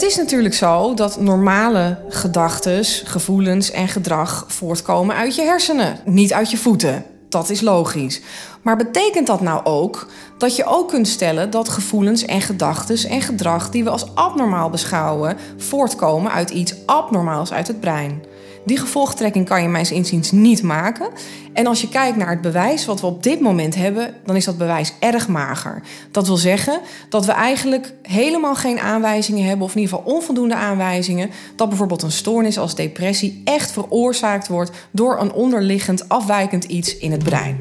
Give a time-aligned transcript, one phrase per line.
[0.00, 6.32] Het is natuurlijk zo dat normale gedachten, gevoelens en gedrag voortkomen uit je hersenen, niet
[6.32, 7.04] uit je voeten.
[7.28, 8.20] Dat is logisch.
[8.62, 10.06] Maar betekent dat nou ook
[10.38, 14.70] dat je ook kunt stellen dat gevoelens en gedachten en gedrag die we als abnormaal
[14.70, 18.22] beschouwen, voortkomen uit iets abnormaals uit het brein?
[18.64, 21.08] Die gevolgtrekking kan je mijns inziens niet maken.
[21.52, 24.44] En als je kijkt naar het bewijs wat we op dit moment hebben, dan is
[24.44, 25.82] dat bewijs erg mager.
[26.10, 30.54] Dat wil zeggen dat we eigenlijk helemaal geen aanwijzingen hebben, of in ieder geval onvoldoende
[30.54, 36.96] aanwijzingen, dat bijvoorbeeld een stoornis als depressie echt veroorzaakt wordt door een onderliggend afwijkend iets
[36.96, 37.60] in het brein.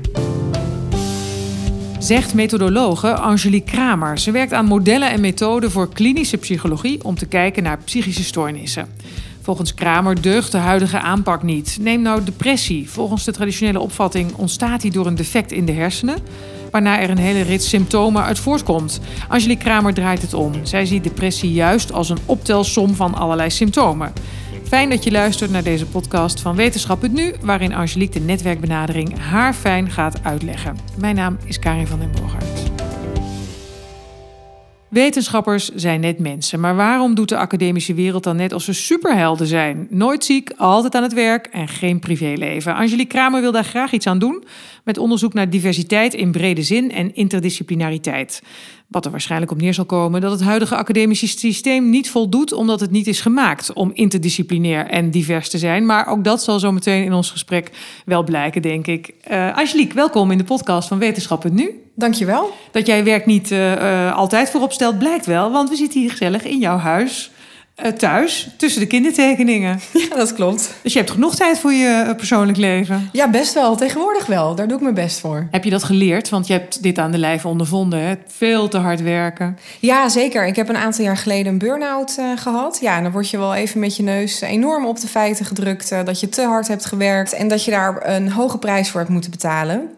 [1.99, 4.19] Zegt methodologe Angelique Kramer.
[4.19, 8.87] Ze werkt aan modellen en methoden voor klinische psychologie om te kijken naar psychische stoornissen.
[9.49, 11.77] Volgens Kramer deugt de huidige aanpak niet.
[11.81, 12.89] Neem nou depressie.
[12.89, 16.17] Volgens de traditionele opvatting ontstaat die door een defect in de hersenen,
[16.71, 18.99] waarna er een hele rits symptomen uit voortkomt.
[19.27, 20.53] Angelique Kramer draait het om.
[20.63, 24.13] Zij ziet depressie juist als een optelsom van allerlei symptomen.
[24.63, 29.53] Fijn dat je luistert naar deze podcast van Wetenschap Nu, waarin Angelique de netwerkbenadering haar
[29.53, 30.77] fijn gaat uitleggen.
[30.97, 32.78] Mijn naam is Karin van den Bogart.
[34.89, 39.47] Wetenschappers zijn net mensen, maar waarom doet de academische wereld dan net als ze superhelden
[39.47, 39.87] zijn?
[39.89, 42.75] Nooit ziek, altijd aan het werk en geen privéleven.
[42.75, 44.43] Angelique Kramer wil daar graag iets aan doen
[44.89, 48.41] met onderzoek naar diversiteit in brede zin en interdisciplinariteit.
[48.87, 52.79] Wat er waarschijnlijk op neer zal komen dat het huidige academische systeem niet voldoet omdat
[52.79, 55.85] het niet is gemaakt om interdisciplinair en divers te zijn.
[55.85, 57.71] Maar ook dat zal zo meteen in ons gesprek
[58.05, 59.13] wel blijken, denk ik.
[59.31, 61.83] Uh, Angelique, welkom in de podcast van Wetenschappen Nu.
[61.95, 62.51] Dankjewel.
[62.71, 66.43] Dat jij werk niet uh, altijd voorop stelt, blijkt wel, want we zitten hier gezellig
[66.43, 67.31] in jouw huis.
[67.83, 69.79] Uh, thuis, tussen de kindertekeningen.
[70.09, 70.73] Ja, dat klopt.
[70.81, 73.09] Dus je hebt genoeg tijd voor je persoonlijk leven?
[73.11, 73.75] Ja, best wel.
[73.75, 74.55] Tegenwoordig wel.
[74.55, 75.47] Daar doe ik mijn best voor.
[75.51, 76.29] Heb je dat geleerd?
[76.29, 77.99] Want je hebt dit aan de lijve ondervonden.
[77.99, 78.13] Hè?
[78.27, 79.57] Veel te hard werken.
[79.79, 80.47] Ja, zeker.
[80.47, 82.77] Ik heb een aantal jaar geleden een burn-out uh, gehad.
[82.81, 85.91] Ja, en dan word je wel even met je neus enorm op de feiten gedrukt...
[85.91, 88.99] Uh, dat je te hard hebt gewerkt en dat je daar een hoge prijs voor
[88.99, 89.89] hebt moeten betalen.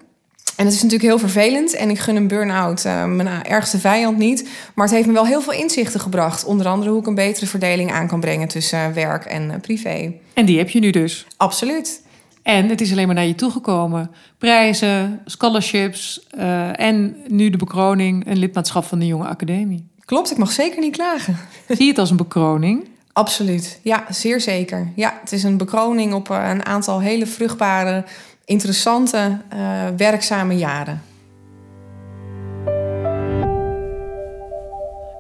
[0.62, 4.18] En het is natuurlijk heel vervelend en ik gun een burn-out uh, mijn ergste vijand
[4.18, 4.50] niet.
[4.76, 6.46] Maar het heeft me wel heel veel inzichten gebracht.
[6.46, 10.14] Onder andere hoe ik een betere verdeling aan kan brengen tussen werk en privé.
[10.34, 11.26] En die heb je nu dus?
[11.38, 12.02] Absoluut.
[12.44, 14.12] En het is alleen maar naar je toegekomen.
[14.38, 19.88] Prijzen, scholarships uh, en nu de bekroning, een lidmaatschap van de Jonge Academie.
[20.06, 21.38] Klopt, ik mag zeker niet klagen.
[21.68, 22.88] Zie je het als een bekroning?
[23.14, 24.92] Absoluut, ja, zeer zeker.
[24.96, 28.04] Ja, het is een bekroning op een aantal hele vruchtbare
[28.52, 29.60] interessante, uh,
[29.98, 31.02] werkzame jaren.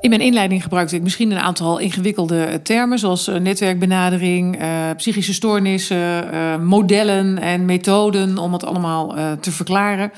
[0.01, 5.33] In mijn inleiding gebruikte ik misschien een aantal ingewikkelde termen, zoals eh, netwerkbenadering, uh, psychische
[5.33, 10.11] stoornissen, modellen en methoden om het allemaal te verklaren.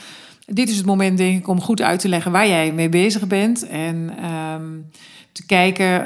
[0.46, 3.28] Dit is het moment, denk ik, om goed uit te leggen waar jij mee bezig
[3.28, 4.64] bent en ehm,
[5.32, 6.06] te kijken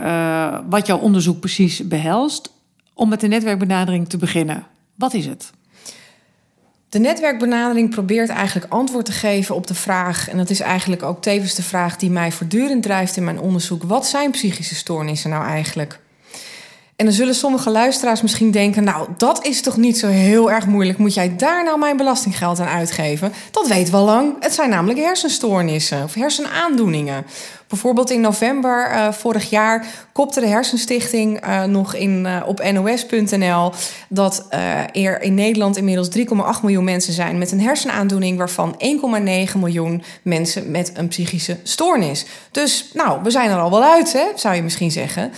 [0.69, 2.51] wat jouw onderzoek precies behelst.
[2.94, 4.63] Om met de netwerkbenadering te beginnen.
[4.95, 5.51] Wat is het?
[6.90, 11.22] De netwerkbenadering probeert eigenlijk antwoord te geven op de vraag, en dat is eigenlijk ook
[11.22, 15.46] tevens de vraag die mij voortdurend drijft in mijn onderzoek: wat zijn psychische stoornissen nou
[15.46, 16.00] eigenlijk?
[16.97, 20.66] En dan zullen sommige luisteraars misschien denken: Nou, dat is toch niet zo heel erg
[20.66, 20.97] moeilijk.
[20.97, 23.34] Moet jij daar nou mijn belastinggeld aan uitgeven?
[23.52, 24.35] Dat weten we al lang.
[24.40, 27.25] Het zijn namelijk hersenstoornissen of hersenaandoeningen.
[27.68, 33.72] Bijvoorbeeld in november uh, vorig jaar kopte de Hersenstichting uh, nog in, uh, op nos.nl
[34.09, 34.46] dat
[34.91, 36.24] er in Nederland inmiddels 3,8
[36.62, 38.75] miljoen mensen zijn met een hersenaandoening, waarvan
[39.53, 42.25] 1,9 miljoen mensen met een psychische stoornis.
[42.52, 45.31] Dus nou, we zijn er al wel uit, hè, zou je misschien zeggen.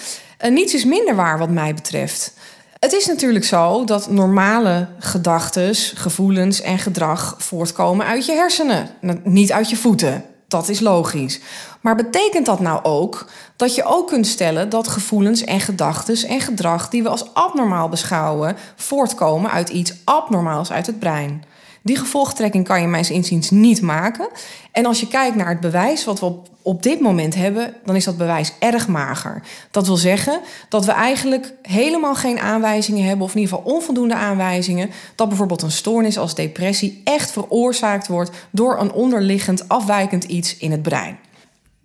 [0.45, 2.33] Uh, niets is minder waar wat mij betreft.
[2.79, 8.89] Het is natuurlijk zo dat normale gedachten, gevoelens en gedrag voortkomen uit je hersenen,
[9.23, 10.23] niet uit je voeten.
[10.47, 11.39] Dat is logisch.
[11.81, 16.41] Maar betekent dat nou ook dat je ook kunt stellen dat gevoelens en gedachten en
[16.41, 21.43] gedrag die we als abnormaal beschouwen, voortkomen uit iets abnormaals uit het brein?
[21.81, 24.27] Die gevolgtrekking kan je mijns inziens niet maken.
[24.71, 27.95] En als je kijkt naar het bewijs wat we op, op dit moment hebben, dan
[27.95, 29.41] is dat bewijs erg mager.
[29.71, 30.39] Dat wil zeggen
[30.69, 35.61] dat we eigenlijk helemaal geen aanwijzingen hebben, of in ieder geval onvoldoende aanwijzingen, dat bijvoorbeeld
[35.61, 41.17] een stoornis als depressie echt veroorzaakt wordt door een onderliggend afwijkend iets in het brein.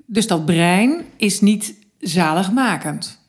[0.07, 3.24] Dus dat brein is niet zaligmakend.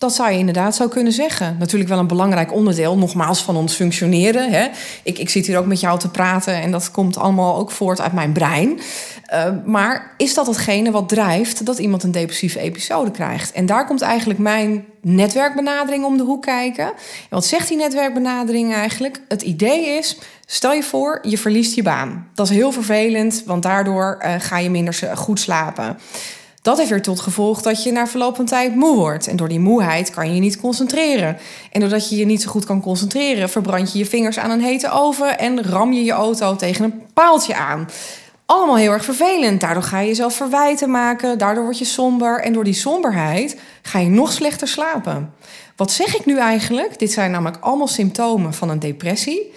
[0.00, 1.56] Dat zou je inderdaad zo kunnen zeggen.
[1.58, 4.50] Natuurlijk wel een belangrijk onderdeel, nogmaals, van ons functioneren.
[4.50, 4.68] Hè.
[5.02, 8.00] Ik, ik zit hier ook met jou te praten en dat komt allemaal ook voort
[8.00, 8.80] uit mijn brein.
[9.32, 13.52] Uh, maar is dat hetgene wat drijft dat iemand een depressieve episode krijgt?
[13.52, 16.86] En daar komt eigenlijk mijn netwerkbenadering om de hoek kijken.
[16.86, 16.92] En
[17.30, 19.20] wat zegt die netwerkbenadering eigenlijk?
[19.28, 22.28] Het idee is, stel je voor, je verliest je baan.
[22.34, 25.98] Dat is heel vervelend, want daardoor uh, ga je minder goed slapen.
[26.62, 29.26] Dat heeft weer tot gevolg dat je na verloop van tijd moe wordt.
[29.26, 31.36] En door die moeheid kan je je niet concentreren.
[31.72, 34.60] En doordat je je niet zo goed kan concentreren, verbrand je je vingers aan een
[34.60, 37.88] hete oven en ram je je auto tegen een paaltje aan.
[38.46, 39.60] Allemaal heel erg vervelend.
[39.60, 41.38] Daardoor ga je jezelf verwijten maken.
[41.38, 42.40] Daardoor word je somber.
[42.40, 45.34] En door die somberheid ga je nog slechter slapen.
[45.76, 46.98] Wat zeg ik nu eigenlijk?
[46.98, 49.52] Dit zijn namelijk allemaal symptomen van een depressie.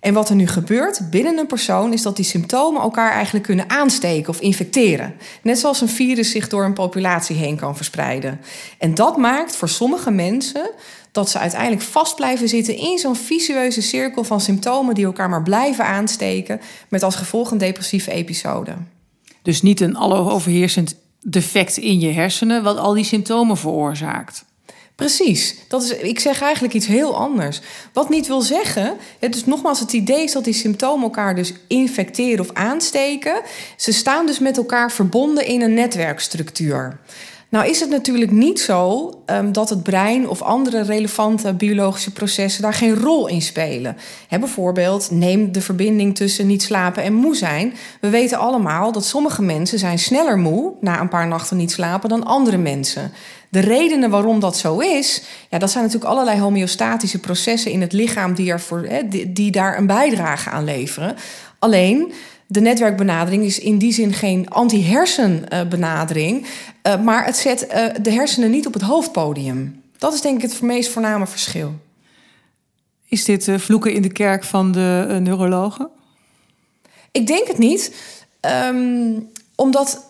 [0.00, 3.70] En wat er nu gebeurt binnen een persoon is dat die symptomen elkaar eigenlijk kunnen
[3.70, 5.14] aansteken of infecteren.
[5.42, 8.40] Net zoals een virus zich door een populatie heen kan verspreiden.
[8.78, 10.70] En dat maakt voor sommige mensen
[11.12, 15.42] dat ze uiteindelijk vast blijven zitten in zo'n visueuze cirkel van symptomen die elkaar maar
[15.42, 18.76] blijven aansteken, met als gevolg een depressieve episode.
[19.42, 24.44] Dus niet een alleroverheersend defect in je hersenen, wat al die symptomen veroorzaakt.
[24.96, 25.56] Precies.
[25.68, 27.60] Dat is, ik zeg eigenlijk iets heel anders.
[27.92, 31.52] Wat niet wil zeggen, het is nogmaals het idee is dat die symptomen elkaar dus
[31.66, 33.40] infecteren of aansteken.
[33.76, 36.98] Ze staan dus met elkaar verbonden in een netwerkstructuur.
[37.48, 42.62] Nou is het natuurlijk niet zo um, dat het brein of andere relevante biologische processen
[42.62, 43.96] daar geen rol in spelen.
[44.30, 47.74] Bijvoorbeeld, neem de verbinding tussen niet slapen en moe zijn.
[48.00, 52.08] We weten allemaal dat sommige mensen zijn sneller moe na een paar nachten niet slapen
[52.08, 53.12] dan andere mensen.
[53.48, 57.92] De redenen waarom dat zo is, ja, dat zijn natuurlijk allerlei homeostatische processen in het
[57.92, 58.88] lichaam die, ervoor,
[59.28, 61.16] die daar een bijdrage aan leveren.
[61.58, 62.12] Alleen
[62.46, 66.46] de netwerkbenadering is in die zin geen anti-hersenbenadering,
[66.86, 69.82] uh, maar het zet uh, de hersenen niet op het hoofdpodium.
[69.98, 71.74] Dat is denk ik het meest voorname verschil.
[73.08, 75.88] Is dit uh, vloeken in de kerk van de neurologen?
[77.10, 77.94] Ik denk het niet,
[78.68, 80.04] um, omdat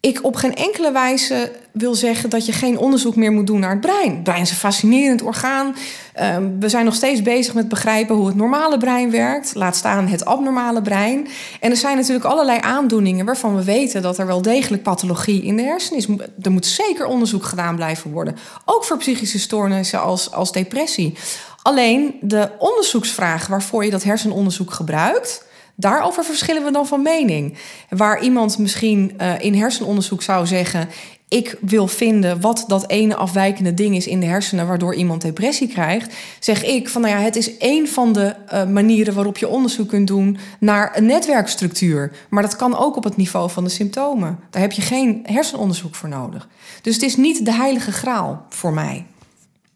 [0.00, 3.70] ik op geen enkele wijze wil zeggen dat je geen onderzoek meer moet doen naar
[3.70, 4.10] het brein.
[4.10, 5.76] Het brein is een fascinerend orgaan.
[6.12, 9.54] Ehm, we zijn nog steeds bezig met begrijpen hoe het normale brein werkt.
[9.54, 11.28] Laat staan het abnormale brein.
[11.60, 15.56] En er zijn natuurlijk allerlei aandoeningen waarvan we weten dat er wel degelijk pathologie in
[15.56, 16.06] de hersenen is.
[16.42, 18.36] Er moet zeker onderzoek gedaan blijven worden.
[18.64, 21.14] Ook voor psychische stoornissen als, als depressie.
[21.62, 25.46] Alleen de onderzoeksvraag waarvoor je dat hersenonderzoek gebruikt
[25.80, 27.58] Daarover verschillen we dan van mening.
[27.88, 30.88] Waar iemand misschien uh, in hersenonderzoek zou zeggen:
[31.28, 35.68] Ik wil vinden wat dat ene afwijkende ding is in de hersenen waardoor iemand depressie
[35.68, 36.14] krijgt.
[36.40, 39.88] Zeg ik van nou ja, het is één van de uh, manieren waarop je onderzoek
[39.88, 42.12] kunt doen naar een netwerkstructuur.
[42.28, 44.38] Maar dat kan ook op het niveau van de symptomen.
[44.50, 46.48] Daar heb je geen hersenonderzoek voor nodig.
[46.82, 49.06] Dus het is niet de heilige graal voor mij.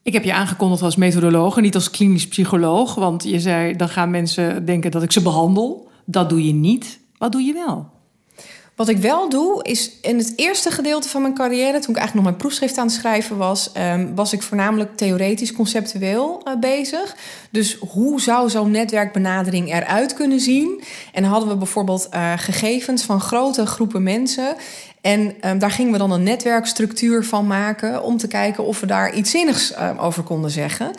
[0.02, 2.94] Ik heb je aangekondigd als methodoloog en niet als klinisch psycholoog.
[2.94, 5.88] Want je zei, dan gaan mensen denken dat ik ze behandel.
[6.04, 6.98] Dat doe je niet.
[7.18, 7.90] Wat doe je wel?
[8.76, 12.14] Wat ik wel doe, is in het eerste gedeelte van mijn carrière, toen ik eigenlijk
[12.14, 17.16] nog mijn proefschrift aan het schrijven was, um, was ik voornamelijk theoretisch, conceptueel uh, bezig.
[17.50, 20.82] Dus hoe zou zo'n netwerkbenadering eruit kunnen zien?
[21.12, 24.56] En hadden we bijvoorbeeld uh, gegevens van grote groepen mensen.
[25.02, 28.86] En um, daar gingen we dan een netwerkstructuur van maken om te kijken of we
[28.86, 30.90] daar iets zinnigs uh, over konden zeggen.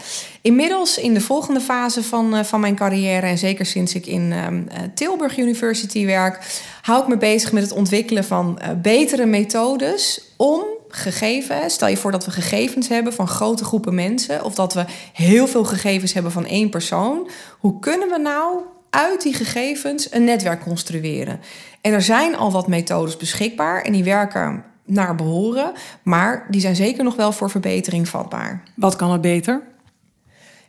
[0.42, 4.32] Inmiddels in de volgende fase van, uh, van mijn carrière, en zeker sinds ik in
[4.32, 10.22] um, Tilburg University werk, hou ik me bezig met het ontwikkelen van uh, betere methodes
[10.38, 11.74] om gegevens.
[11.74, 15.48] Stel je voor dat we gegevens hebben van grote groepen mensen, of dat we heel
[15.48, 17.30] veel gegevens hebben van één persoon.
[17.60, 18.60] Hoe kunnen we nou
[18.94, 21.40] uit die gegevens een netwerk construeren?
[21.82, 25.72] En er zijn al wat methodes beschikbaar en die werken naar behoren,
[26.04, 28.64] maar die zijn zeker nog wel voor verbetering vatbaar.
[28.76, 29.62] Wat kan er beter?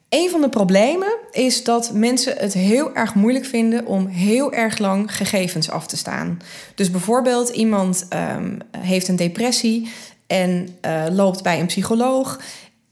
[0.09, 4.79] Een van de problemen is dat mensen het heel erg moeilijk vinden om heel erg
[4.79, 6.39] lang gegevens af te staan.
[6.75, 9.89] Dus bijvoorbeeld iemand um, heeft een depressie
[10.27, 12.41] en uh, loopt bij een psycholoog.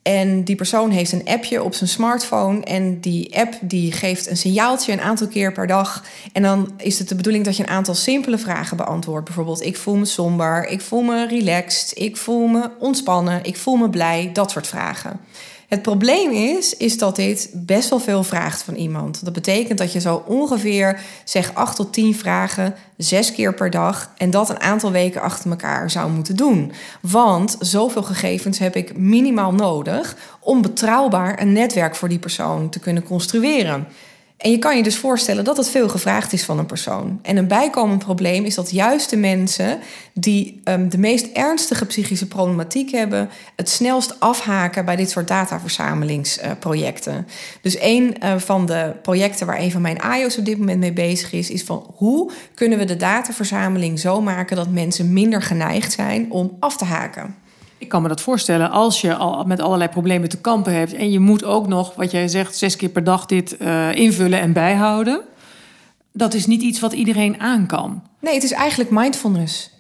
[0.03, 2.65] En die persoon heeft een appje op zijn smartphone.
[2.65, 6.05] En die app die geeft een signaaltje een aantal keer per dag.
[6.33, 9.25] En dan is het de bedoeling dat je een aantal simpele vragen beantwoordt.
[9.25, 13.77] Bijvoorbeeld, ik voel me somber, ik voel me relaxed, ik voel me ontspannen, ik voel
[13.77, 14.31] me blij.
[14.33, 15.21] Dat soort vragen.
[15.73, 19.25] Het probleem is, is dat dit best wel veel vraagt van iemand.
[19.25, 24.13] Dat betekent dat je zo ongeveer, zeg 8 tot 10 vragen, zes keer per dag
[24.17, 26.73] en dat een aantal weken achter elkaar zou moeten doen.
[27.01, 32.79] Want zoveel gegevens heb ik minimaal nodig om betrouwbaar een netwerk voor die persoon te
[32.79, 33.87] kunnen construeren.
[34.43, 37.19] En je kan je dus voorstellen dat het veel gevraagd is van een persoon.
[37.23, 39.79] En een bijkomend probleem is dat juist de mensen
[40.15, 47.15] die um, de meest ernstige psychische problematiek hebben, het snelst afhaken bij dit soort dataversamelingsprojecten.
[47.15, 50.81] Uh, dus een uh, van de projecten waar een van mijn AIO's op dit moment
[50.81, 55.43] mee bezig is, is van hoe kunnen we de dataverzameling zo maken dat mensen minder
[55.43, 57.35] geneigd zijn om af te haken.
[57.83, 60.93] Ik kan me dat voorstellen als je al met allerlei problemen te kampen hebt.
[60.93, 64.41] En je moet ook nog, wat jij zegt, zes keer per dag dit uh, invullen
[64.41, 65.21] en bijhouden.
[66.13, 68.03] Dat is niet iets wat iedereen aan kan.
[68.21, 69.71] Nee, het is eigenlijk mindfulness.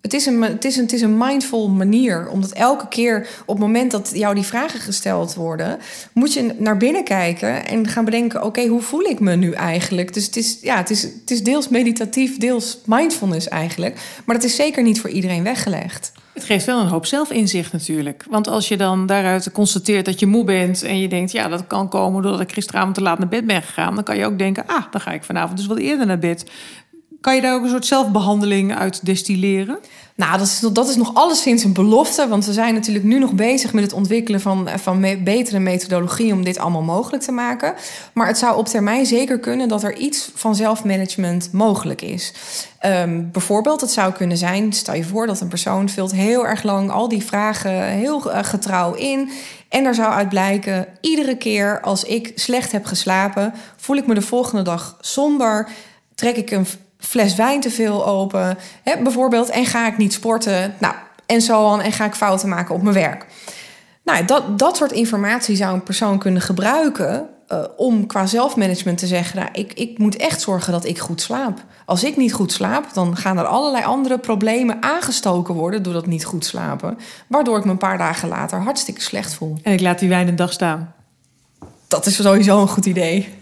[0.00, 2.28] Het is, een, het, is een, het is een mindful manier.
[2.28, 5.78] Omdat elke keer op het moment dat jou die vragen gesteld worden,
[6.12, 10.14] moet je naar binnen kijken en gaan bedenken: oké, hoe voel ik me nu eigenlijk?
[10.14, 14.00] Dus het is, ja, het, is, het is deels meditatief, deels mindfulness eigenlijk.
[14.24, 16.12] Maar dat is zeker niet voor iedereen weggelegd.
[16.36, 18.24] Het geeft wel een hoop zelfinzicht natuurlijk.
[18.30, 21.66] Want als je dan daaruit constateert dat je moe bent en je denkt, ja, dat
[21.66, 24.38] kan komen doordat ik gisteravond te laat naar bed ben gegaan, dan kan je ook
[24.38, 26.50] denken, ah, dan ga ik vanavond dus wat eerder naar bed.
[27.26, 29.78] Kan je daar ook een soort zelfbehandeling uit destilleren?
[30.14, 32.28] Nou, dat is, dat is nog alleszins een belofte.
[32.28, 36.44] Want we zijn natuurlijk nu nog bezig met het ontwikkelen van, van betere methodologie om
[36.44, 37.74] dit allemaal mogelijk te maken.
[38.14, 42.32] Maar het zou op termijn zeker kunnen dat er iets van zelfmanagement mogelijk is.
[42.86, 46.62] Um, bijvoorbeeld, het zou kunnen zijn, stel je voor dat een persoon vult heel erg
[46.62, 49.30] lang al die vragen heel uh, getrouw in.
[49.68, 54.14] En daar zou uit blijken, iedere keer als ik slecht heb geslapen, voel ik me
[54.14, 55.68] de volgende dag somber.
[56.14, 56.66] Trek ik een
[57.06, 60.94] fles wijn te veel open, hè, bijvoorbeeld, en ga ik niet sporten, nou,
[61.26, 63.26] en zo aan, en ga ik fouten maken op mijn werk.
[64.04, 69.06] Nou, dat, dat soort informatie zou een persoon kunnen gebruiken uh, om qua zelfmanagement te
[69.06, 71.64] zeggen: nou, ik, ik moet echt zorgen dat ik goed slaap.
[71.84, 76.06] Als ik niet goed slaap, dan gaan er allerlei andere problemen aangestoken worden door dat
[76.06, 79.56] niet goed slapen, waardoor ik me een paar dagen later hartstikke slecht voel.
[79.62, 80.94] En ik laat die wijn een dag staan.
[81.88, 83.34] Dat is sowieso een goed idee.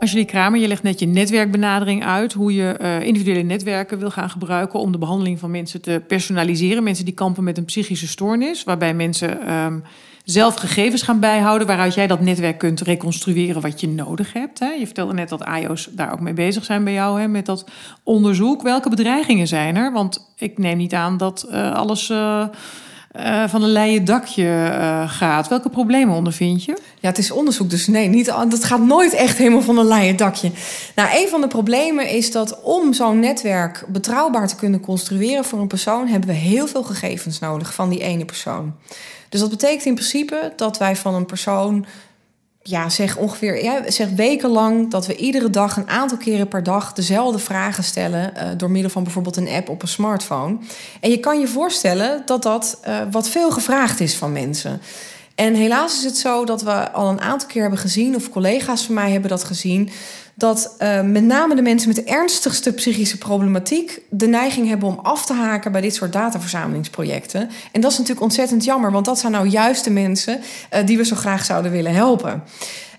[0.00, 2.32] Angelique Kramer, je legt net je netwerkbenadering uit.
[2.32, 6.82] Hoe je uh, individuele netwerken wil gaan gebruiken om de behandeling van mensen te personaliseren.
[6.82, 8.64] Mensen die kampen met een psychische stoornis.
[8.64, 9.82] Waarbij mensen um,
[10.24, 11.66] zelf gegevens gaan bijhouden.
[11.66, 14.58] Waaruit jij dat netwerk kunt reconstrueren wat je nodig hebt.
[14.58, 14.68] Hè.
[14.68, 17.20] Je vertelde net dat AIO's daar ook mee bezig zijn bij jou.
[17.20, 17.64] Hè, met dat
[18.02, 18.62] onderzoek.
[18.62, 19.92] Welke bedreigingen zijn er?
[19.92, 22.10] Want ik neem niet aan dat uh, alles.
[22.10, 22.44] Uh,
[23.16, 25.48] uh, van een leien dakje uh, gaat.
[25.48, 26.76] Welke problemen ondervind je?
[27.00, 30.16] Ja, het is onderzoek, dus nee, niet, dat gaat nooit echt helemaal van een leien
[30.16, 30.50] dakje.
[30.94, 35.60] Nou, een van de problemen is dat om zo'n netwerk betrouwbaar te kunnen construeren voor
[35.60, 38.74] een persoon, hebben we heel veel gegevens nodig van die ene persoon.
[39.28, 41.86] Dus dat betekent in principe dat wij van een persoon
[42.62, 47.38] ja, zeg ongeveer zeg wekenlang dat we iedere dag een aantal keren per dag dezelfde
[47.38, 50.58] vragen stellen uh, door middel van bijvoorbeeld een app op een smartphone.
[51.00, 54.80] En je kan je voorstellen dat dat uh, wat veel gevraagd is van mensen.
[55.34, 58.82] En helaas is het zo dat we al een aantal keer hebben gezien, of collega's
[58.82, 59.90] van mij hebben dat gezien,
[60.40, 64.98] dat uh, met name de mensen met de ernstigste psychische problematiek de neiging hebben om
[65.02, 67.50] af te haken bij dit soort dataverzamelingsprojecten.
[67.72, 70.40] En dat is natuurlijk ontzettend jammer, want dat zijn nou juist de mensen
[70.74, 72.30] uh, die we zo graag zouden willen helpen.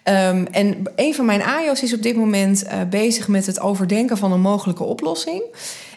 [0.03, 4.17] Um, en een van mijn AIO's is op dit moment uh, bezig met het overdenken
[4.17, 5.43] van een mogelijke oplossing.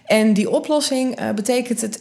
[0.05, 1.99] En die oplossing betekent het,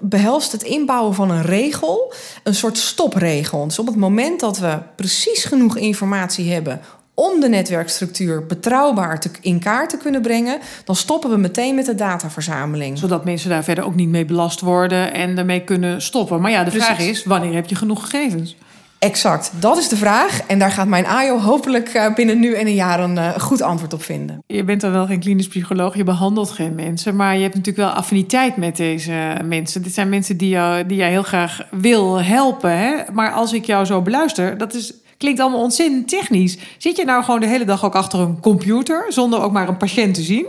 [0.00, 2.12] behelst het inbouwen van een regel,
[2.42, 3.64] een soort stopregel.
[3.64, 6.80] Dus op het moment dat we precies genoeg informatie hebben
[7.14, 11.86] om de netwerkstructuur betrouwbaar te, in kaart te kunnen brengen, dan stoppen we meteen met
[11.86, 12.98] de dataverzameling.
[12.98, 16.40] Zodat mensen daar verder ook niet mee belast worden en daarmee kunnen stoppen.
[16.40, 16.86] Maar ja, de Precies.
[16.86, 18.56] vraag is: wanneer heb je genoeg gegevens?
[19.02, 20.40] Exact, dat is de vraag.
[20.46, 23.62] En daar gaat mijn AIO hopelijk eh, binnen nu en een jaar een uh, goed
[23.62, 24.42] antwoord op vinden.
[24.46, 27.16] Je bent dan wel geen klinisch psycholoog, je behandelt geen mensen.
[27.16, 29.82] Maar je hebt natuurlijk wel affiniteit met deze mensen.
[29.82, 32.78] Dit zijn mensen die, jou, die jij heel graag wil helpen.
[32.78, 32.94] Hè?
[33.12, 36.56] Maar als ik jou zo beluister, dat is Klinkt allemaal ontzettend technisch.
[36.78, 39.76] Zit je nou gewoon de hele dag ook achter een computer zonder ook maar een
[39.76, 40.46] patiënt te zien?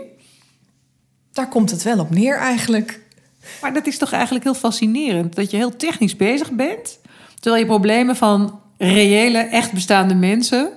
[1.32, 3.00] Daar komt het wel op neer eigenlijk.
[3.62, 7.00] Maar dat is toch eigenlijk heel fascinerend dat je heel technisch bezig bent,
[7.40, 10.72] terwijl je problemen van reële, echt bestaande mensen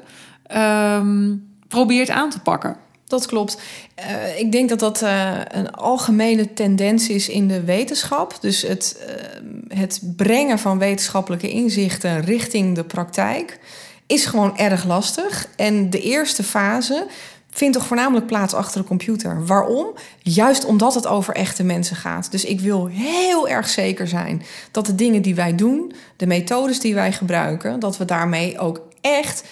[0.57, 2.77] um, probeert aan te pakken.
[3.07, 3.61] Dat klopt.
[3.99, 8.39] Uh, ik denk dat dat uh, een algemene tendens is in de wetenschap.
[8.41, 13.59] Dus het, uh, het brengen van wetenschappelijke inzichten richting de praktijk
[14.07, 15.49] is gewoon erg lastig.
[15.57, 17.07] En de eerste fase
[17.51, 19.47] vindt toch voornamelijk plaats achter de computer.
[19.47, 19.95] Waarom?
[20.23, 22.31] Juist omdat het over echte mensen gaat.
[22.31, 26.81] Dus ik wil heel erg zeker zijn dat de dingen die wij doen, de methodes
[26.81, 29.45] die wij gebruiken, dat we daarmee ook echt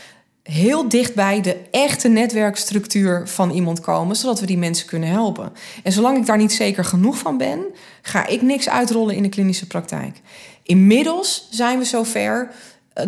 [0.42, 5.52] heel dichtbij de echte netwerkstructuur van iemand komen, zodat we die mensen kunnen helpen.
[5.82, 7.64] En zolang ik daar niet zeker genoeg van ben,
[8.02, 10.20] ga ik niks uitrollen in de klinische praktijk.
[10.62, 12.50] Inmiddels zijn we zover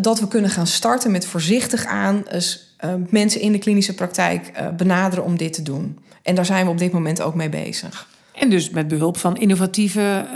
[0.01, 4.53] dat we kunnen gaan starten met voorzichtig aan dus, uh, mensen in de klinische praktijk
[4.53, 5.99] uh, benaderen om dit te doen.
[6.23, 8.09] En daar zijn we op dit moment ook mee bezig.
[8.35, 10.27] En dus met behulp van innovatieve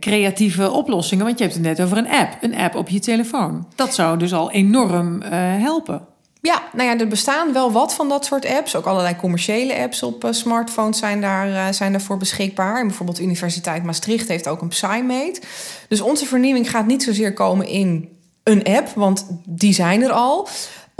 [0.00, 1.24] creatieve oplossingen.
[1.24, 2.36] Want je hebt het net over een app.
[2.40, 3.66] Een app op je telefoon.
[3.74, 6.02] Dat zou dus al enorm helpen.
[6.42, 8.76] Ja, nou ja, er bestaan wel wat van dat soort apps.
[8.76, 12.80] Ook allerlei commerciële apps op uh, smartphones zijn, daar, uh, zijn daarvoor beschikbaar.
[12.80, 15.40] En bijvoorbeeld Universiteit Maastricht heeft ook een PsyMate.
[15.88, 18.08] Dus onze vernieuwing gaat niet zozeer komen in
[18.50, 20.48] een app, want die zijn er al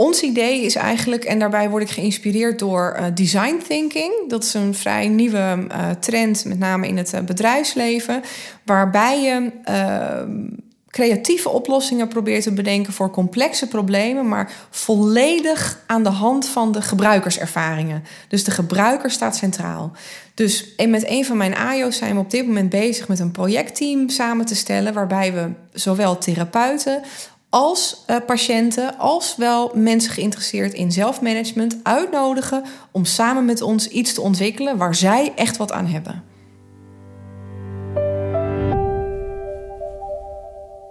[0.01, 4.13] ons idee is eigenlijk, en daarbij word ik geïnspireerd door uh, design thinking.
[4.27, 8.21] Dat is een vrij nieuwe uh, trend, met name in het uh, bedrijfsleven,
[8.63, 10.47] waarbij je ehm,
[10.87, 16.81] creatieve oplossingen probeert te bedenken voor complexe problemen, maar volledig aan de hand van de
[16.81, 18.03] gebruikerservaringen.
[18.27, 19.91] Dus de gebruiker staat centraal.
[20.33, 23.31] Dus en met een van mijn AIO's zijn we op dit moment bezig met een
[23.31, 27.01] projectteam samen te stellen, waarbij we zowel therapeuten
[27.51, 34.13] als uh, patiënten, als wel mensen geïnteresseerd in zelfmanagement uitnodigen om samen met ons iets
[34.13, 36.23] te ontwikkelen waar zij echt wat aan hebben.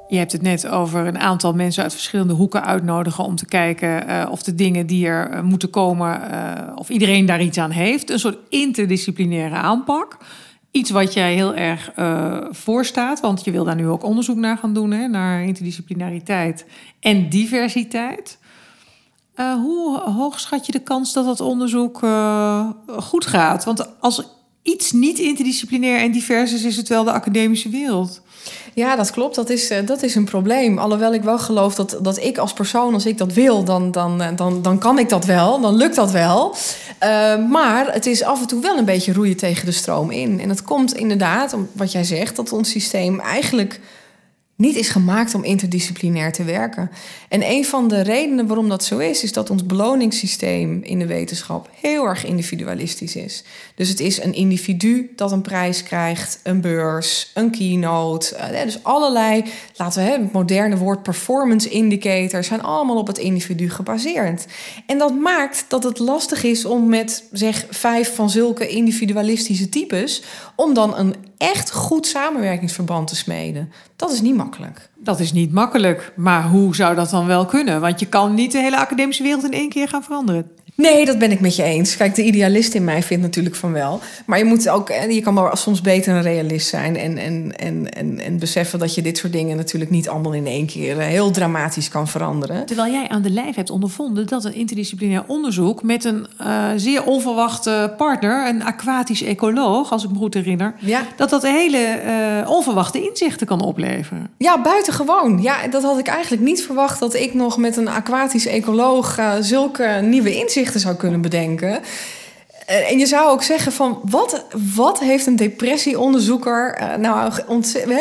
[0.09, 4.09] Je hebt het net over een aantal mensen uit verschillende hoeken uitnodigen om te kijken
[4.09, 6.21] uh, of de dingen die er uh, moeten komen,
[6.75, 8.11] of iedereen daar iets aan heeft.
[8.11, 10.17] Een soort interdisciplinaire aanpak.
[10.71, 11.93] Iets wat jij heel erg
[12.51, 16.67] voorstaat, want je wil daar nu ook onderzoek naar gaan doen, hè, naar interdisciplinariteit
[17.01, 18.39] en diversiteit.
[19.35, 21.99] hoe hoog schat je de kans dat dat onderzoek
[22.87, 23.65] goed gaat?
[23.65, 28.21] Want als iets niet interdisciplinair en divers is, is het wel de academische wereld.
[28.75, 29.35] Ja, dat klopt.
[29.35, 30.79] Dat is, uh, dat is een probleem.
[30.79, 34.23] Alhoewel ik wel geloof dat, dat ik als persoon, als ik dat wil, dan, dan,
[34.23, 35.61] eh, dan, dan kan ik dat wel.
[35.61, 36.55] Dan lukt dat wel.
[37.03, 40.41] Uh, maar het is af en toe wel een beetje roeien tegen de stroom in.
[40.41, 43.81] En dat komt inderdaad, om wat jij zegt, dat ons systeem eigenlijk
[44.61, 46.91] niet is gemaakt om interdisciplinair te werken.
[47.29, 51.07] En een van de redenen waarom dat zo is, is dat ons beloningssysteem in de
[51.07, 53.45] wetenschap heel erg individualistisch is.
[53.75, 58.37] Dus het is een individu dat een prijs krijgt, een beurs, een keynote.
[58.37, 59.45] Eh, dus allerlei,
[59.77, 64.47] laten we het moderne woord performance indicators zijn allemaal op het individu gebaseerd.
[64.87, 70.23] En dat maakt dat het lastig is om met zeg vijf van zulke individualistische types
[70.61, 73.73] om dan een echt goed samenwerkingsverband te smeden.
[73.97, 74.91] Dat is niet makkelijk.
[74.97, 77.81] Dat is niet makkelijk, maar hoe zou dat dan wel kunnen?
[77.81, 80.51] Want je kan niet de hele academische wereld in één keer gaan veranderen.
[80.81, 81.97] Nee, dat ben ik met je eens.
[81.97, 84.01] Kijk, de idealist in mij vindt natuurlijk van wel.
[84.27, 87.91] Maar je moet ook, je kan maar soms beter een realist zijn en, en, en,
[87.91, 91.07] en, en beseffen dat je dit soort dingen natuurlijk niet allemaal in één keer eh,
[91.07, 92.67] heel dramatisch kan veranderen.
[92.67, 97.05] Terwijl jij aan de lijf hebt ondervonden dat een interdisciplinair onderzoek met een uh, zeer
[97.05, 101.03] onverwachte partner, een aquatisch ecoloog, als ik me goed herinner, ja.
[101.17, 102.01] dat dat hele
[102.43, 104.29] uh, onverwachte inzichten kan opleveren.
[104.39, 105.43] Ja, buitengewoon.
[105.43, 109.33] Ja, dat had ik eigenlijk niet verwacht dat ik nog met een aquatisch ecoloog uh,
[109.41, 111.81] zulke nieuwe inzichten zou kunnen bedenken.
[112.67, 117.33] En je zou ook zeggen van wat, wat heeft een depressieonderzoeker uh, nou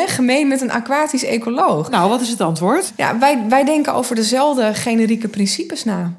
[0.06, 1.90] gemeen met een aquatisch ecoloog?
[1.90, 2.92] Nou, wat is het antwoord?
[2.96, 6.12] Ja, wij, wij denken over dezelfde generieke principes na.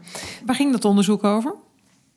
[0.46, 1.54] Waar ging dat onderzoek over?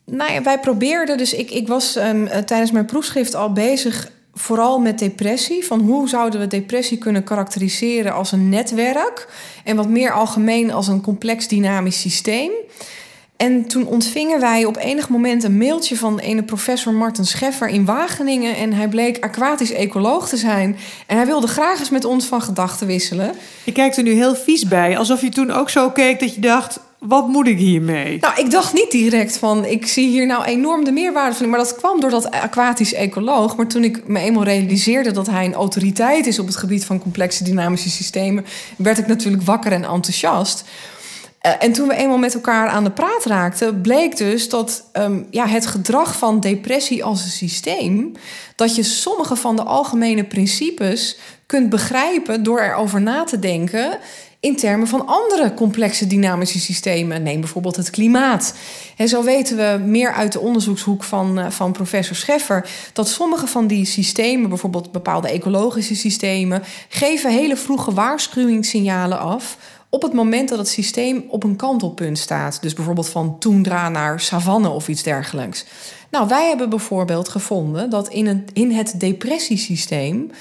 [0.05, 4.79] Nou ja, wij probeerden, dus ik, ik was um, tijdens mijn proefschrift al bezig vooral
[4.79, 5.65] met depressie.
[5.65, 9.27] Van hoe zouden we depressie kunnen karakteriseren als een netwerk
[9.63, 12.51] en wat meer algemeen als een complex dynamisch systeem.
[13.37, 17.85] En toen ontvingen wij op enig moment een mailtje van ene professor Martin Scheffer in
[17.85, 18.55] Wageningen.
[18.55, 20.77] En hij bleek aquatisch ecoloog te zijn.
[21.07, 23.31] En hij wilde graag eens met ons van gedachten wisselen.
[23.63, 26.41] Je kijkt er nu heel vies bij, alsof je toen ook zo keek dat je
[26.41, 28.17] dacht: wat moet ik hiermee?
[28.19, 31.49] Nou, ik dacht niet direct van, ik zie hier nou enorm de meerwaarde van.
[31.49, 33.55] Maar dat kwam door dat aquatisch ecoloog.
[33.55, 36.99] Maar toen ik me eenmaal realiseerde dat hij een autoriteit is op het gebied van
[36.99, 38.45] complexe dynamische systemen,
[38.77, 40.63] werd ik natuurlijk wakker en enthousiast.
[41.45, 45.27] Uh, en toen we eenmaal met elkaar aan de praat raakten, bleek dus dat um,
[45.29, 48.11] ja, het gedrag van depressie als een systeem,
[48.55, 53.99] dat je sommige van de algemene principes kunt begrijpen door erover na te denken
[54.39, 57.23] in termen van andere complexe dynamische systemen.
[57.23, 58.53] Neem bijvoorbeeld het klimaat.
[58.97, 63.47] En zo weten we meer uit de onderzoekshoek van, uh, van professor Scheffer dat sommige
[63.47, 69.57] van die systemen, bijvoorbeeld bepaalde ecologische systemen, geven hele vroege waarschuwingssignalen af
[69.95, 72.61] op het moment dat het systeem op een kantelpunt staat.
[72.61, 75.65] Dus bijvoorbeeld van toendra naar savanne of iets dergelijks.
[76.11, 80.31] Nou, wij hebben bijvoorbeeld gevonden dat in het, in het depressiesysteem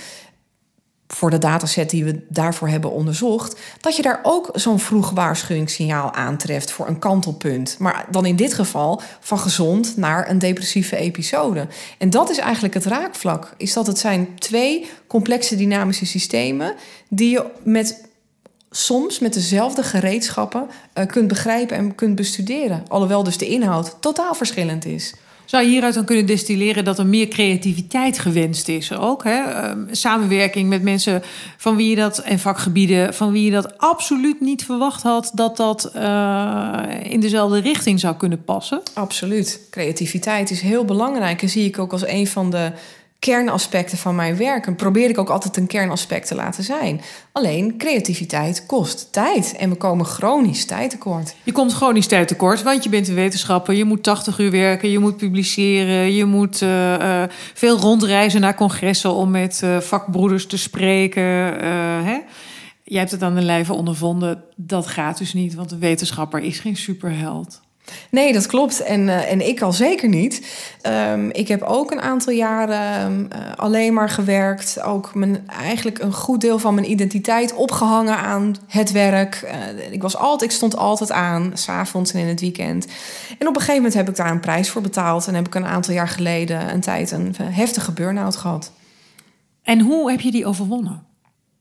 [1.07, 6.13] voor de dataset die we daarvoor hebben onderzocht, dat je daar ook zo'n vroeg waarschuwingssignaal
[6.13, 7.77] aantreft voor een kantelpunt.
[7.79, 11.67] Maar dan in dit geval van gezond naar een depressieve episode.
[11.99, 13.55] En dat is eigenlijk het raakvlak.
[13.57, 16.75] Is dat het zijn twee complexe dynamische systemen
[17.09, 18.04] die je met
[18.77, 20.67] soms met dezelfde gereedschappen
[20.99, 22.83] uh, kunt begrijpen en kunt bestuderen.
[22.89, 25.15] Alhoewel dus de inhoud totaal verschillend is.
[25.45, 29.25] Zou je hieruit dan kunnen destilleren dat er meer creativiteit gewenst is ook?
[29.25, 29.41] Hè?
[29.41, 31.23] Uh, samenwerking met mensen
[31.57, 35.57] van wie je dat, en vakgebieden van wie je dat absoluut niet verwacht had dat
[35.57, 38.83] dat uh, in dezelfde richting zou kunnen passen?
[38.95, 39.61] Absoluut.
[39.71, 42.73] Creativiteit is heel belangrijk en zie ik ook als een van de
[43.25, 44.67] kernaspecten van mijn werk.
[44.67, 47.01] En probeer ik ook altijd een kernaspect te laten zijn.
[47.33, 49.57] Alleen creativiteit kost tijd.
[49.59, 51.35] En we komen chronisch tijd tekort.
[51.43, 53.75] Je komt chronisch tijd tekort, want je bent een wetenschapper.
[53.75, 56.13] Je moet 80 uur werken, je moet publiceren.
[56.13, 57.23] Je moet uh, uh,
[57.55, 61.23] veel rondreizen naar congressen om met uh, vakbroeders te spreken.
[62.05, 62.19] Hè?
[62.83, 64.45] Jij hebt het aan de lijve ondervonden.
[64.57, 67.61] Dat gaat dus niet, want een wetenschapper is geen superheld.
[68.11, 68.81] Nee, dat klopt.
[68.81, 70.47] En, uh, en ik al zeker niet.
[71.13, 74.83] Um, ik heb ook een aantal jaren uh, alleen maar gewerkt.
[74.83, 79.43] Ook mijn, eigenlijk een goed deel van mijn identiteit opgehangen aan het werk.
[79.45, 82.87] Uh, ik, was altijd, ik stond altijd aan, s'avonds en in het weekend.
[83.39, 85.27] En op een gegeven moment heb ik daar een prijs voor betaald.
[85.27, 88.73] En heb ik een aantal jaar geleden een tijd een heftige burn-out gehad.
[89.63, 91.07] En hoe heb je die overwonnen?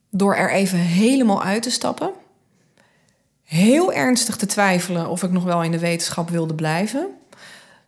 [0.09, 2.11] Door er even helemaal uit te stappen
[3.43, 7.07] heel ernstig te twijfelen of ik nog wel in de wetenschap wilde blijven.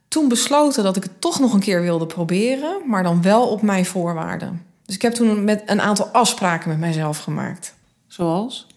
[0.07, 3.61] Toen besloten dat ik het toch nog een keer wilde proberen, maar dan wel op
[3.61, 4.65] mijn voorwaarden.
[4.85, 7.73] Dus ik heb toen met een aantal afspraken met mijzelf gemaakt.
[8.07, 8.67] Zoals?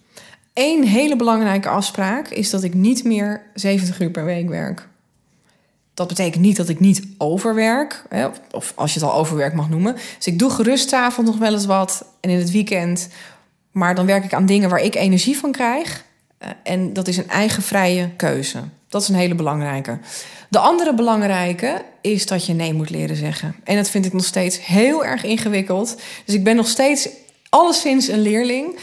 [0.54, 4.88] Eén hele belangrijke afspraak is dat ik niet meer 70 uur per week werk.
[5.94, 9.68] Dat betekent niet dat ik niet overwerk, hè, of als je het al overwerk mag
[9.68, 9.94] noemen.
[10.16, 13.08] Dus ik doe gerust avond nog wel eens wat en in het weekend.
[13.70, 16.04] Maar dan werk ik aan dingen waar ik energie van krijg.
[16.42, 18.58] Uh, en dat is een eigen vrije keuze.
[18.88, 19.98] Dat is een hele belangrijke.
[20.48, 23.54] De andere belangrijke is dat je nee moet leren zeggen.
[23.64, 26.00] En dat vind ik nog steeds heel erg ingewikkeld.
[26.24, 27.08] Dus ik ben nog steeds
[27.48, 28.78] alleszins een leerling.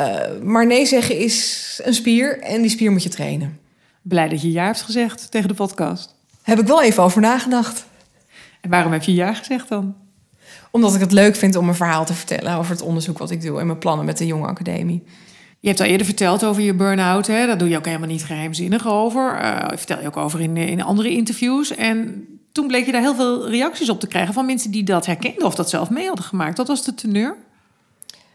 [0.00, 3.60] Uh, maar nee zeggen is een spier en die spier moet je trainen.
[4.02, 6.14] Blij dat je ja hebt gezegd tegen de podcast.
[6.42, 7.84] Heb ik wel even over nagedacht.
[8.60, 9.96] En waarom heb je ja gezegd dan?
[10.70, 13.42] Omdat ik het leuk vind om een verhaal te vertellen over het onderzoek wat ik
[13.42, 15.04] doe en mijn plannen met de Jonge Academie.
[15.62, 17.26] Je hebt al eerder verteld over je burn-out.
[17.26, 17.46] Hè?
[17.46, 19.40] Dat doe je ook helemaal niet geheimzinnig over.
[19.42, 21.74] Uh, vertel je ook over in, in andere interviews.
[21.74, 25.06] En toen bleek je daar heel veel reacties op te krijgen van mensen die dat
[25.06, 26.56] herkenden of dat zelf mee hadden gemaakt.
[26.56, 27.36] Wat was de teneur?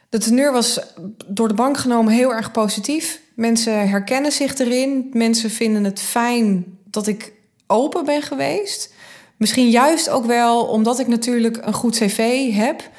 [0.09, 0.79] De teneur was
[1.27, 3.21] door de bank genomen heel erg positief.
[3.35, 5.09] Mensen herkennen zich erin.
[5.13, 7.33] Mensen vinden het fijn dat ik
[7.67, 8.93] open ben geweest.
[9.37, 12.89] Misschien juist ook wel omdat ik natuurlijk een goed cv heb.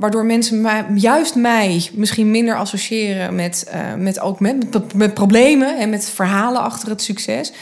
[0.00, 5.78] Waardoor mensen mij, juist mij misschien minder associëren met, uh, met, ook met, met problemen
[5.78, 7.52] en met verhalen achter het succes.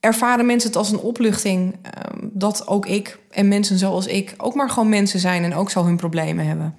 [0.00, 1.80] Ervaren mensen het als een opluchting uh,
[2.22, 5.84] dat ook ik en mensen zoals ik ook maar gewoon mensen zijn en ook zo
[5.84, 6.76] hun problemen hebben.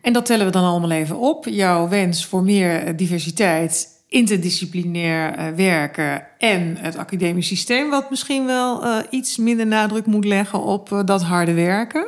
[0.00, 1.44] En dat tellen we dan allemaal even op.
[1.44, 8.82] Jouw wens voor meer diversiteit, interdisciplinair uh, werken en het academisch systeem, wat misschien wel
[9.10, 12.06] iets minder nadruk moet leggen op dat harde werken.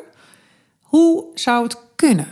[0.80, 2.26] Hoe zou het kunnen?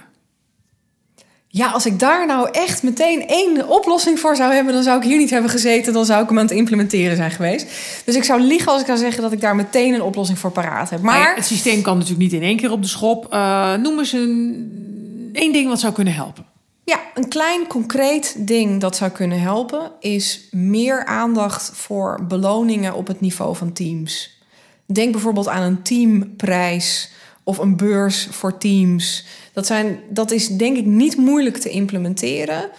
[1.50, 5.04] Ja, als ik daar nou echt meteen één oplossing voor zou hebben, dan zou ik
[5.04, 5.92] hier niet hebben gezeten.
[5.92, 7.66] Dan zou ik hem aan het implementeren zijn geweest.
[8.04, 10.50] Dus ik zou liegen als ik zou zeggen dat ik daar meteen een oplossing voor
[10.50, 11.00] paraat heb.
[11.00, 13.34] Maar het systeem kan natuurlijk niet in één keer op de schop.
[13.34, 16.46] Uh, noem eens een, één ding wat zou kunnen helpen.
[16.84, 23.06] Ja, een klein concreet ding dat zou kunnen helpen is meer aandacht voor beloningen op
[23.06, 24.40] het niveau van teams.
[24.86, 27.10] Denk bijvoorbeeld aan een teamprijs
[27.48, 29.24] of een beurs voor teams.
[29.52, 32.70] Dat, zijn, dat is denk ik niet moeilijk te implementeren.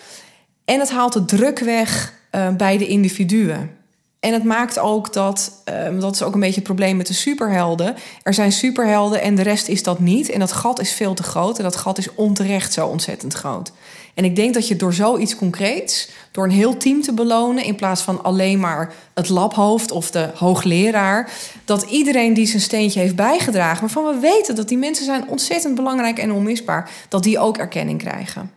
[0.65, 3.71] En het haalt de druk weg uh, bij de individuen.
[4.19, 7.13] En het maakt ook dat, uh, dat is ook een beetje het probleem met de
[7.13, 7.95] superhelden.
[8.23, 10.29] Er zijn superhelden en de rest is dat niet.
[10.29, 11.57] En dat gat is veel te groot.
[11.57, 13.71] En dat gat is onterecht zo ontzettend groot.
[14.13, 17.75] En ik denk dat je door zoiets concreets, door een heel team te belonen, in
[17.75, 21.31] plaats van alleen maar het labhoofd of de hoogleraar,
[21.65, 25.75] dat iedereen die zijn steentje heeft bijgedragen, waarvan we weten dat die mensen zijn ontzettend
[25.75, 28.51] belangrijk en onmisbaar, dat die ook erkenning krijgen.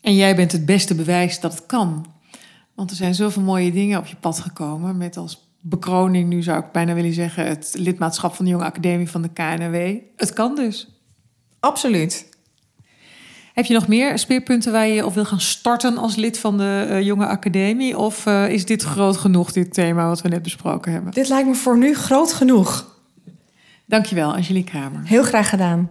[0.00, 2.06] En jij bent het beste bewijs dat het kan.
[2.74, 4.96] Want er zijn zoveel mooie dingen op je pad gekomen.
[4.96, 9.10] Met als bekroning, nu zou ik bijna willen zeggen, het lidmaatschap van de Jonge Academie
[9.10, 9.96] van de KNW.
[10.16, 10.88] Het kan dus.
[11.60, 12.28] Absoluut.
[13.54, 16.86] Heb je nog meer speerpunten waar je op wil gaan starten als lid van de
[16.90, 17.98] uh, Jonge Academie?
[17.98, 21.12] Of uh, is dit groot genoeg, dit thema wat we net besproken hebben?
[21.12, 22.86] Dit lijkt me voor nu groot genoeg.
[23.86, 25.00] Dankjewel, Angelique Kramer.
[25.04, 25.90] Heel graag gedaan.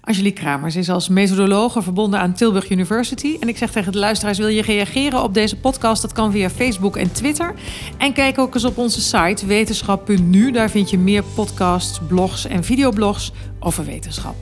[0.00, 3.36] Angelique Kramers is als methodologe verbonden aan Tilburg University.
[3.40, 6.02] En ik zeg tegen de luisteraars, wil je reageren op deze podcast?
[6.02, 7.54] Dat kan via Facebook en Twitter.
[7.98, 10.50] En kijk ook eens op onze site wetenschap.nu.
[10.50, 14.34] Daar vind je meer podcasts, blogs en videoblogs over wetenschap.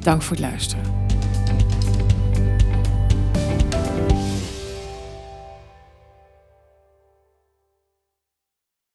[0.00, 1.01] Dank voor het luisteren.